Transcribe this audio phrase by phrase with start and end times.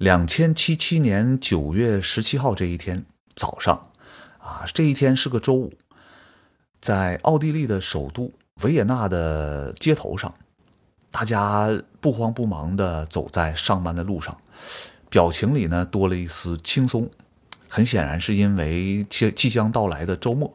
[0.00, 3.04] 两千七七年九月十七号这一天
[3.36, 3.90] 早上，
[4.38, 5.74] 啊，这一天是个周五，
[6.80, 8.32] 在奥地利的首都
[8.62, 10.32] 维也纳的街头上，
[11.10, 11.68] 大家
[12.00, 14.34] 不慌不忙地走在上班的路上，
[15.10, 17.06] 表情里呢多了一丝轻松。
[17.68, 20.50] 很显然是因为即即将到来的周末，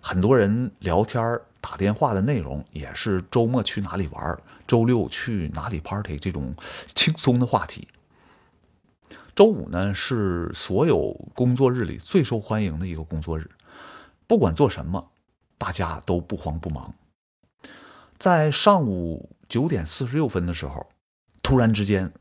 [0.00, 4.38] 很多人聊天打电话的内容也是周末去哪里玩，
[4.68, 6.54] 周六去哪里 party 这种
[6.94, 7.88] 轻松的话题。
[9.38, 13.48] 周五呢是所有工作日里最受欢迎的一个工作日，
[14.26, 15.12] 不管做什么，
[15.56, 16.92] 大家都不慌不忙。
[18.16, 20.88] 在上午九点四十六分的时候，
[21.40, 22.12] 突然之间，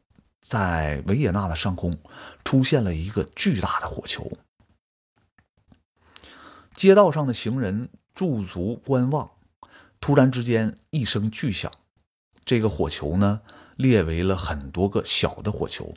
[0.41, 1.98] 在维也纳的上空
[2.45, 4.31] 出现了一个巨大的火球，
[6.75, 9.31] 街道上的行人驻足观望，
[9.99, 11.72] 突然之间一声巨响，
[12.45, 13.41] 这个火球呢
[13.75, 15.95] 裂为了很多个小的火球。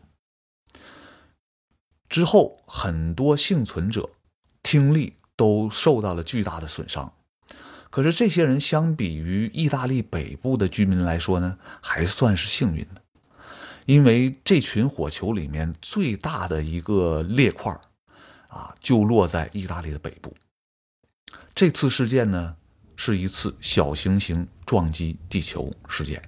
[2.10, 4.10] 之后，很多幸存者
[4.62, 7.14] 听力都受到了巨大的损伤。
[7.88, 13.02] 可是，这些人相比于意大利北部的居民来说呢，还算是幸运的，
[13.86, 17.72] 因为这群火球里面最大的一个裂块
[18.48, 20.34] 啊，就落在意大利的北部。
[21.54, 22.56] 这次事件呢，
[22.96, 26.20] 是一次小行星撞击地球事件，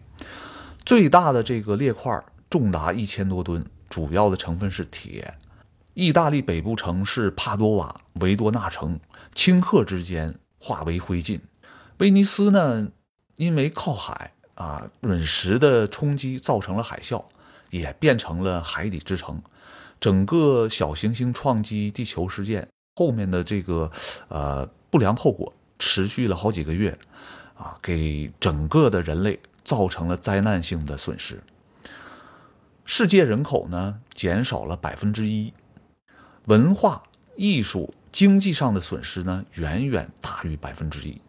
[0.84, 5.34] 最大的这个裂块重达一千多吨，主要的成分是铁。
[5.94, 8.98] 意大利北部城市帕多瓦、维多纳城
[9.34, 11.40] 顷刻之间化为灰烬。
[11.98, 12.88] 威尼斯呢，
[13.36, 17.22] 因为靠海啊，陨石的冲击造成了海啸，
[17.70, 19.42] 也变成了海底之城。
[20.00, 23.90] 整个小行星撞击地球事件后面的这个
[24.28, 26.98] 呃不良后果持续了好几个月，
[27.54, 31.42] 啊，给整个的人类造成了灾难性的损失。
[32.84, 35.52] 世界人口呢减少了百分之一。
[36.46, 37.04] 文化
[37.36, 41.20] 艺术经济上的损失呢，远远大于百分之一。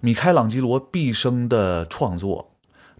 [0.00, 2.50] 米开朗基罗毕生的创作，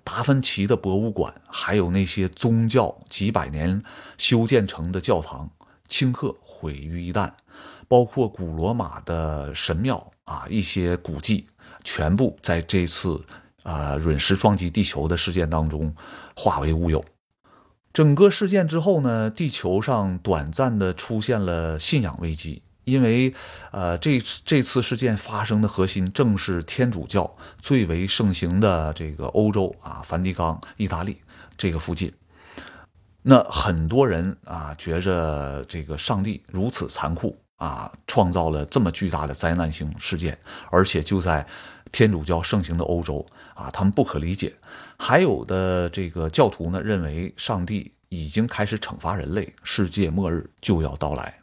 [0.04, 3.82] 达芬奇的博物馆，还有那些宗教几百年
[4.16, 5.50] 修建成的教堂，
[5.88, 7.32] 顷刻毁于一旦。
[7.88, 11.46] 包括古罗马的神庙啊，一些古迹，
[11.84, 13.20] 全部在这次
[13.62, 15.94] 啊陨石撞击地球的事件当中
[16.34, 17.04] 化为乌有。
[17.96, 23.32] 整个事件之后呢，地球上短暂的出现了信仰危机，因为，
[23.70, 31.16] 呃，这这次事件发生的核心正是天主教最为盛行的这个欧洲啊，梵蒂冈、意大利
[31.56, 32.12] 这个附近。
[33.22, 40.38] 那很多人啊，觉着这个上帝如此残酷啊，创造了这么巨大的灾难性事件，
[40.70, 41.46] 而且就在
[41.92, 43.24] 天主教盛行的欧洲
[43.54, 44.54] 啊，他们不可理解。
[44.98, 51.40] 还有的这个教徒呢，认为上帝已经开始惩罚人类，世界末日就要到来。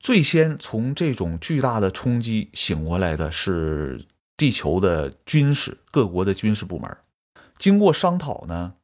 [0.00, 4.04] 最先从这种巨大的冲击醒过来的是
[4.36, 6.96] 地球的军事，各国的军事部门。
[7.56, 8.74] 经过商讨呢，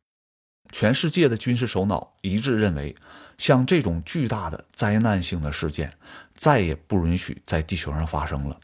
[0.73, 2.97] 全世界的军事首脑一致认为，
[3.37, 5.93] 像这种巨大的灾难性的事件，
[6.35, 8.61] 再也不允许在地球上发生了。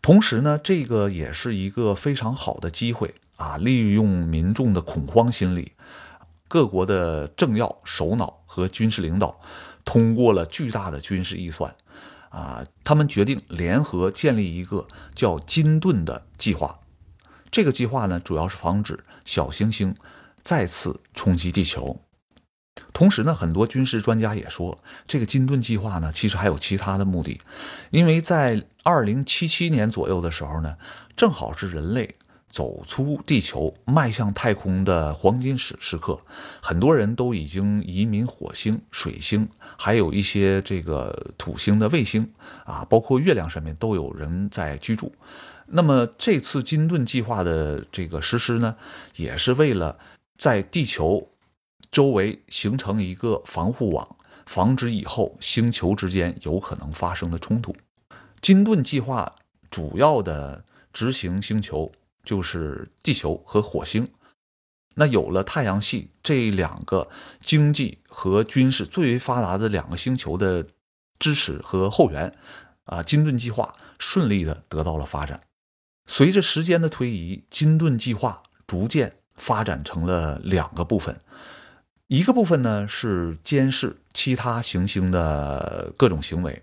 [0.00, 3.14] 同时呢，这个也是一个非常好的机会。
[3.36, 3.56] 啊！
[3.56, 5.72] 利用民众的恐慌心理，
[6.48, 9.40] 各国的政要、首脑和军事领导
[9.84, 11.74] 通过了巨大的军事预算，
[12.30, 16.78] 啊，他们决定联合建立一个叫“金盾”的计划。
[17.50, 19.94] 这个计划呢，主要是防止小行星
[20.42, 22.00] 再次冲击地球。
[22.92, 27.40] 同时呢，很多军事专家也说，这个“金盾”计划呢，其实还有其他的目的，
[27.90, 30.76] 因为在二零七七年左右的时候呢，
[31.16, 32.16] 正好是人类。
[32.54, 36.16] 走出地球，迈向太空的黄金时时刻，
[36.62, 42.32] 很多人都已经移民火星、水星，还有一些这个土星的卫星
[42.64, 45.12] 啊，包括月亮上面都有人在居住。
[45.66, 48.76] 那么这次金盾计划的这个实施呢，
[49.16, 49.98] 也是为了
[50.38, 51.28] 在地球
[51.90, 54.16] 周围形成一个防护网，
[54.46, 57.74] 防止以后星球之间有可能发生的冲突。
[58.40, 59.34] 金盾计划
[59.68, 61.90] 主要的执行星球。
[62.24, 64.08] 就是地球和火星，
[64.96, 67.10] 那有了太阳系这两个
[67.40, 70.66] 经济和军事最为发达的两个星球的
[71.18, 72.36] 支持和后援，
[72.84, 75.42] 啊，金盾计划顺利的得到了发展。
[76.06, 81.20] 随着时间的推移，金盾计划逐渐发展成了两个部分，
[82.06, 86.62] 一个部分呢是监视其他行星的各种行为。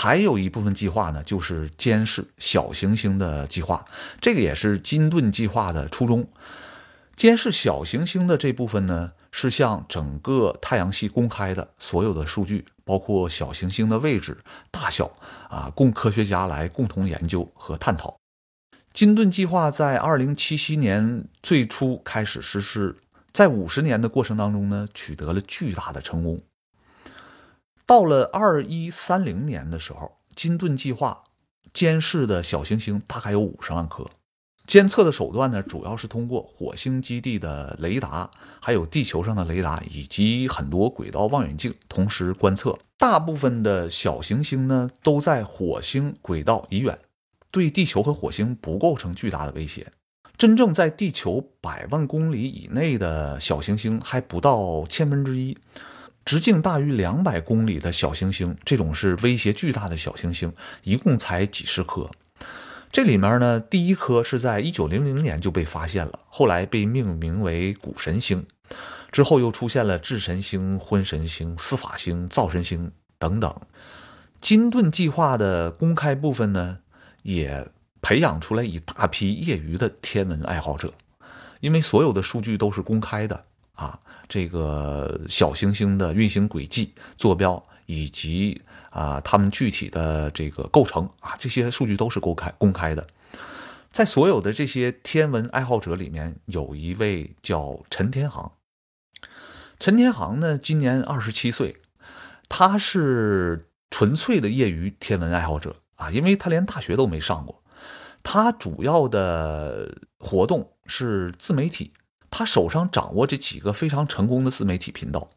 [0.00, 3.84] 还有一部分计划呢，就是监视小行星的计划，
[4.20, 6.24] 这个也是金盾计划的初衷。
[7.16, 14.38] 监视小行星的这部分呢，是向整个太阳系公开的所有的数据，包括小行星的位置、
[14.70, 15.10] 大小
[15.50, 18.16] 啊，供科学家来共同研究和探讨。
[18.92, 22.96] 金盾计划在二零七七年最初开始实施，
[23.32, 26.40] 在五十年的过程当中呢，取得了巨大的成功。
[27.88, 31.24] 到了二一三零年的时候，金盾计划
[31.72, 34.04] 监视的小行星大概有五十万颗。
[34.66, 38.30] 监测的手段呢，主要是通过火星基地的雷达，
[38.60, 42.78] 还有地球上的雷达，以及很多轨道望远镜同时观测。
[42.98, 46.98] 大部分的小行星呢，都在火星轨道以远，
[47.50, 49.90] 对地球和火星不构成巨大的威胁。
[50.36, 55.56] 真正在地球百万公里以内的小行星还不到千分之一。
[56.28, 60.52] 直径大于两百公里的小行星，这种是威胁巨大的小行星，
[60.82, 62.10] 一共才几十颗。
[62.92, 68.44] 这里面呢，第一颗是在一九零零年就被发现了，后来被命名为谷神星，
[69.10, 73.58] 之后又出现了智神星、昏神星、司法星、灶神星等等。
[74.38, 76.80] 金盾计划的公开部分呢，
[77.22, 77.66] 也
[78.02, 80.92] 培养出来一大批业余的天文爱好者，
[81.60, 83.46] 因为所有的数据都是公开的
[83.78, 83.98] 啊。
[84.28, 88.60] 这个小行星的运行轨迹、坐标以及
[88.90, 93.06] 啊，它们具体的这个构成啊，这些数据都是公开公开的。
[93.90, 98.52] 在所有的这些天文爱好者里面，有一位叫陈天航。
[99.80, 101.76] 陈天航呢，今年二十七岁，
[102.50, 107.62] 他是纯粹的业余天文爱好者啊，因为他连大学都没上过。
[108.22, 111.92] 他主要的活动是自媒体。
[112.30, 115.30] 他手上掌握这几个非常成功的自媒体频道，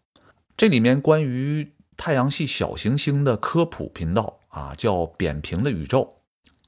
[0.58, 6.18] 这里面关于太阳系小行星的科普频道啊，叫“扁平的宇宙”，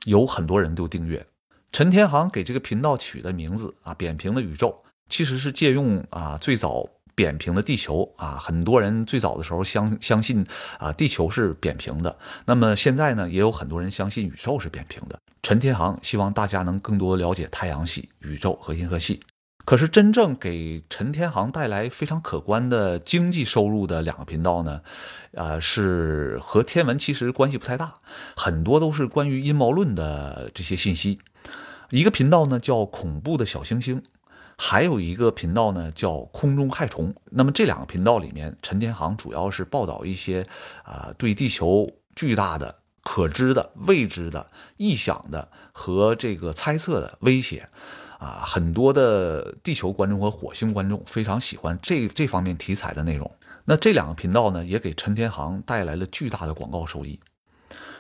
[0.05, 1.25] 有很多人都订阅。
[1.71, 10.45] 陈天航给这个频道取的名字啊，“扁平的宇宙”，其实是借用啊最早扁平的地球啊，很多人最早的时候相相信
[10.77, 15.19] 啊地球是扁平的，那么现在呢，也有很多人相信宇宙是扁平的。
[15.41, 19.19] 陈天航希望大家能更多了解太阳系、宇宙和银河系。
[19.65, 24.81] 可是真正给陈天航带来非常可观的经济收入的两个频道呢，
[25.31, 27.95] 呃，是和天文其实关系不太大，
[28.35, 31.19] 很多都是关于阴谋论的这些信息。
[31.91, 34.03] 一个频道呢叫“恐怖的小星星”，
[34.57, 37.15] 还有一个频道呢叫“空中害虫”。
[37.31, 40.45] 那么这两个频道里面，陈天航主要是报道一些
[40.83, 47.69] 啊对地球巨大的可知的、未知的、臆想的和这个猜测的威胁。
[48.23, 53.29] 啊，很多的地球观众和火星观众非常喜欢这这方面题材的内容。
[53.65, 57.19] 那这两个频道呢，也给陈天航带来了巨大的广告收益。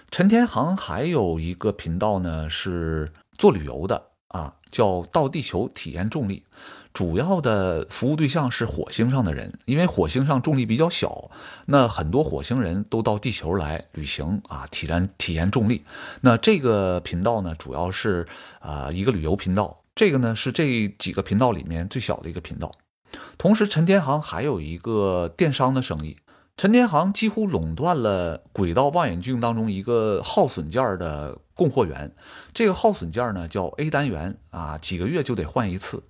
[0.09, 6.45] 陈天航还有一个频道呢，是做旅游的啊，叫到地球体验重力，
[6.93, 11.29] 主要的服务对象是火星上的人，因为火星上重力比较小，
[11.65, 15.83] 那很多火星人都到地球来旅行啊，体验体验重力。
[16.21, 18.25] 那这个频道呢，主要是
[18.61, 19.82] 啊一个旅游频道。
[19.95, 22.71] 这个呢是这几个频道里面最小的一个频道，
[23.37, 26.17] 同时陈天航还有一个电商的生意。
[26.55, 32.15] 陈天航几乎垄断了轨道望远镜当中一个耗损件的供货源。
[32.53, 36.03] 这个耗损件呢叫 A 单元啊，几个月就得换一次。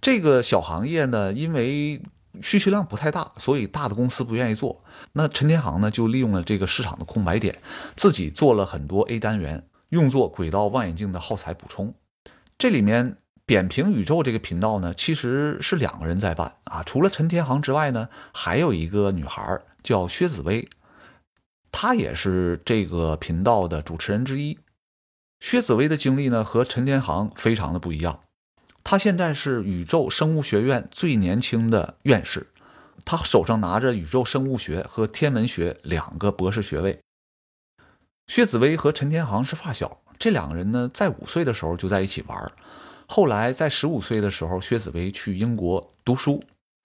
[0.00, 2.02] 这个小行业呢，因为
[2.40, 4.82] 需求量不太大，所以大的公司不愿意做。
[5.12, 7.60] 那陈天航呢就利用了这个市场的空白点，
[7.96, 11.94] 自己做了很多 A 单元，用作轨道望远镜的耗材补充。
[12.58, 16.82] 这里面扁平宇宙这个频道呢，其实是两个人在办啊。
[16.82, 20.68] 除了陈天航之外呢，还有一个女孩叫薛紫薇，
[21.70, 24.58] 她也是这个频道的主持人之一。
[25.38, 28.18] 薛紫薇的经历呢，和陈天航非常的不一样。
[28.82, 32.48] 她现在是宇宙生物学院最年轻的院士，
[33.04, 36.98] 她手上拿着宇宙生物学和天文学两个博士学位。
[38.26, 40.00] 薛紫薇和陈天航是发小。
[40.18, 42.52] 这两个人呢，在五岁的时候就在一起玩
[43.06, 46.42] 后来在十五岁的时候，薛紫薇去英国读书，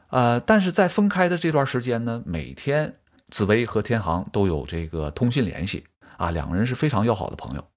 [0.09, 2.95] 呃，但是在分开的这段时间呢，每天
[3.29, 5.83] 紫薇和天航都有这个通信联系
[6.17, 7.67] 啊，两个人是非常要好的朋友。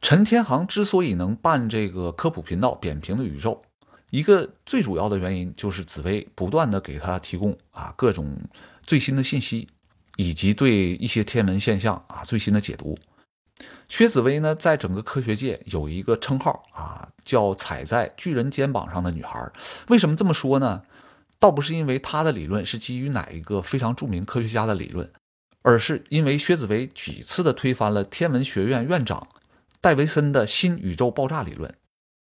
[0.00, 3.62] 陈天航之所以能办这个科普频道《扁平的宇宙》，
[4.10, 8.38] 一个最主要的原因就是紫薇不断的给他提供啊各种
[8.86, 9.68] 最新的信息，
[10.16, 12.96] 以及对一些天文现象啊最新的解读。
[13.88, 19.50] 薛紫薇呢，在整个科学界有一个称号啊，叫“踩在巨人肩膀上的女孩”。
[19.88, 20.82] 为什么这么说呢？
[21.38, 25.12] 倒不是因为她的理论是基于哪一个非常著名科学家的理论，
[25.62, 29.28] 而是因为薛紫薇几次的推翻了天文学院院长
[29.80, 31.72] 戴维森的新宇宙爆炸理论。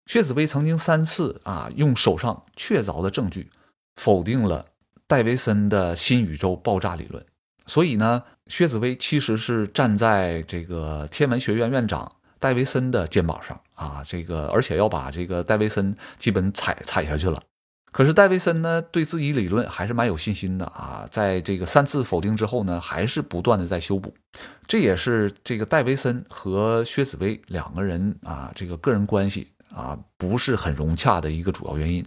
[0.07, 3.51] 薛紫薇曾经三次啊，用手上确凿的证据
[3.97, 4.67] 否定了
[5.07, 7.25] 戴维森的新宇宙爆炸理论。
[7.67, 17.41] 所以呢，薛紫薇其实是站在这个天文学院院长戴维森的肩膀上啊，这个而且要把这个戴维森基本踩踩下去了。
[17.93, 24.15] 可是戴维森呢，对自己理论还是蛮有信心的啊，在这个三次否定之后呢，还是不断的在修补。
[24.67, 32.05] 这也是这个戴维森和薛紫薇两个人啊，这个个人关系啊不是很融洽的一个主要原因。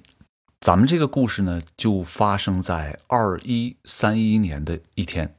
[0.60, 5.36] 咱们这个故事呢，就发生在二一三一年的一天。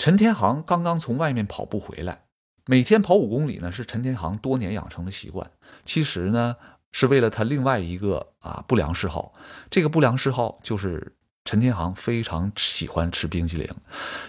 [0.00, 2.22] 陈天航刚刚从外面跑步回来，
[2.64, 5.50] 每天跑五公里呢，是陈天航多年养成的习惯。
[5.84, 6.56] 其实呢，
[6.90, 9.34] 是为了他另外一个啊不良嗜好。
[9.68, 11.14] 这个不良嗜好就是
[11.44, 13.68] 陈天航非常喜欢吃冰激凌。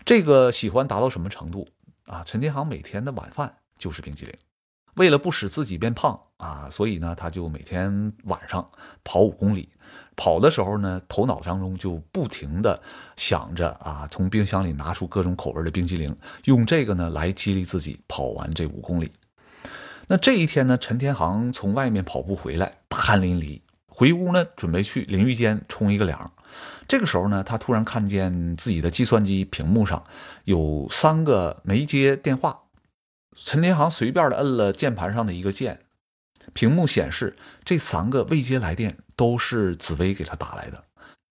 [0.03, 1.69] 这个喜欢达到什么程度
[2.03, 2.21] 啊？
[2.25, 4.35] 陈天航每天的晚饭就是冰激凌。
[4.95, 8.69] 为了不使自己变胖啊，所以呢，他就每天晚上
[9.05, 9.69] 跑五公里。
[10.15, 12.79] 跑的时候呢，头脑当中就不停的
[13.15, 19.11] 想着啊，从冰箱里拿出各种口味的冰激凌，用这个呢来激励自己跑完这五公里。
[20.07, 26.31] 那这一天呢，陈天航从外面跑步回来，大汗淋漓，回屋呢准备去淋浴间冲一个凉。
[26.87, 30.03] 这个时候呢，他突然看见自己的计算机屏幕上
[30.43, 32.63] 有三个没接电话。
[33.33, 35.79] 陈天航随便的摁了键盘上的一个键。
[36.53, 40.83] 屏幕显示这三个未接来电都是紫薇给他打来的，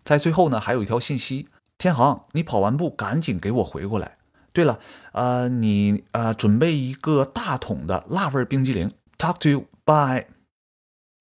[0.05, 4.17] 在最后呢还有一条信息：天航，你跑完步赶紧给我回过来。
[4.53, 4.79] 对了，
[5.11, 8.93] 呃，你呃准备一个大桶的辣味冰激凌。
[9.19, 10.29] Talk to you, bye。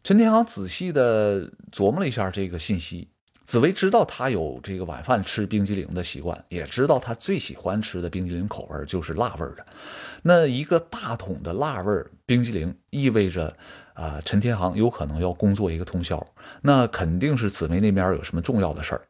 [0.03, 3.07] 陈天航仔细的琢磨了一下这个信息，
[3.43, 9.65] 紫薇知道他有这个晚饭吃冰激凌的习惯，也知道他最喜欢吃的冰激凌口味就是辣味的。
[10.21, 13.57] 那一个大桶的辣味冰激凌意味着。
[13.99, 16.25] 啊，陈天航有可能要工作一个通宵，
[16.61, 19.01] 那肯定是紫薇那边有什么重要的事儿。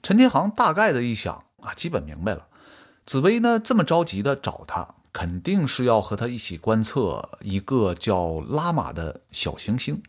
[0.00, 2.46] 陈天航大概的一想啊，基本明白了，
[3.04, 10.00] 紫薇呢这么着急的找他，肯定是要和他一起观测一个叫拉玛的小行星。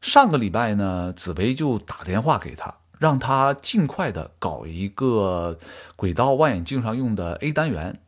[0.00, 5.56] 上个礼拜呢，紫薇就打电话给他，让他尽快的搞一个
[5.94, 8.00] 轨道望远镜上用的 A 单元。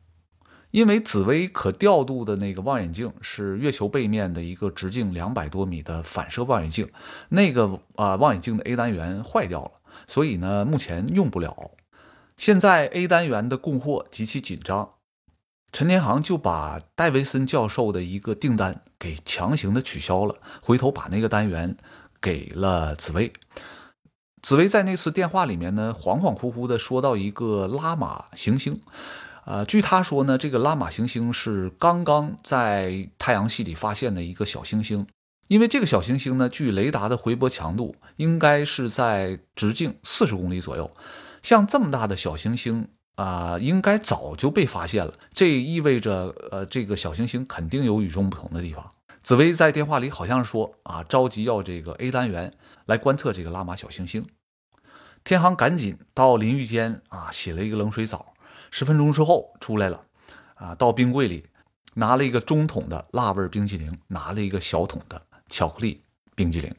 [0.77, 6.87] 因为紫薇可调度的那个望远镜是月球背面的一个直径两百多米的反射望远镜，
[7.31, 9.71] 那个啊望远镜的 A 单元坏掉了，
[10.07, 11.71] 所以呢目前用不了。
[12.37, 14.91] 现在 A 单元的供货极其紧张，
[15.73, 21.75] 陈天航就把戴维森教授的一个订单给强行的取消了，回头把那个单元
[22.21, 23.33] 给了紫薇。
[24.43, 28.83] 紫薇在那次电话里面呢恍恍惚惚的说到一个拉玛行星。
[29.47, 35.07] 呃，据他说呢，这个拉玛行星是刚刚在太阳系里发现的一个小行星，
[35.47, 40.91] 因为这个小行星呢，据雷达的回波强度，应该是在直径四十公里左右。
[41.43, 45.15] 像这么大的小行星啊，应该早就被发现了。
[45.33, 48.91] 这意味着，呃，这个小行星肯定有与众不同的地方。
[49.23, 52.53] 紫薇在电话里好像说啊，着急要这个 A 单元
[52.87, 54.27] 来观测这个拉玛小行星。
[55.23, 58.35] 天航赶紧到淋浴间啊，洗了一个冷水澡。
[58.71, 60.05] 十分钟之后出来了，
[60.55, 61.47] 啊，到冰柜里
[61.95, 66.05] 拿了一个中桶的辣味冰淇淋，拿了一个小桶的巧克力
[66.35, 66.75] 冰激凌。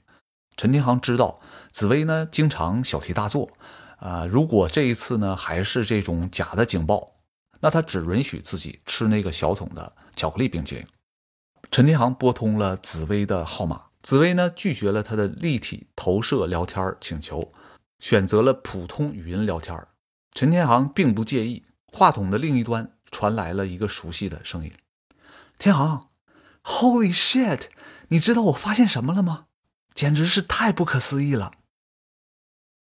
[0.56, 1.40] 陈天航知道
[1.72, 3.50] 紫薇呢经常小题大做，
[3.98, 7.16] 啊，如果这一次呢还是这种假的警报，
[7.60, 10.86] 那他只允许自己吃那个小桶的巧克力冰激凌。
[11.70, 17.52] 陈天航拨通了紫薇的号码，紫薇呢拒绝了他的立体投射聊天请求，
[18.00, 19.78] 选择了普通语音聊天。
[20.34, 21.64] 陈天航并不介意。
[21.92, 24.74] 话筒的另一端传来了一个熟悉的声音
[25.58, 26.10] ：“天航
[26.64, 27.68] ，Holy shit！
[28.10, 29.46] 你知道我发现什么了吗？
[29.94, 31.54] 简直是太不可思议了！